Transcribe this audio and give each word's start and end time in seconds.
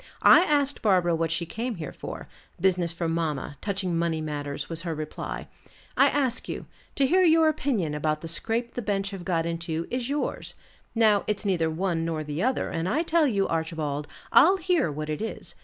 I 0.23 0.39
asked 0.39 0.81
Barbara 0.81 1.13
what 1.15 1.29
she 1.29 1.45
came 1.45 1.75
here 1.75 1.93
for; 1.93 2.27
business 2.59 2.91
for 2.91 3.07
mamma, 3.07 3.53
touching 3.61 3.95
money 3.95 4.19
matters, 4.19 4.67
was 4.67 4.81
her 4.81 4.95
reply. 4.95 5.47
I 5.95 6.07
ask 6.09 6.49
you: 6.49 6.65
to 6.95 7.05
hear 7.05 7.21
your 7.21 7.47
opinion 7.47 7.93
about 7.93 8.21
the 8.21 8.27
scrape 8.27 8.73
the 8.73 8.81
bench 8.81 9.11
have 9.11 9.23
got 9.23 9.45
into, 9.45 9.87
is 9.91 10.09
yours. 10.09 10.55
Now, 10.95 11.23
it's 11.27 11.45
neither 11.45 11.69
one 11.69 12.03
nor 12.03 12.23
the 12.23 12.41
other; 12.41 12.71
and 12.71 12.89
I 12.89 13.03
tell 13.03 13.27
you, 13.27 13.47
Archibald, 13.47 14.07
I'll 14.31 14.57
hear 14.57 14.91
what 14.91 15.07
it 15.07 15.21
is. 15.21 15.53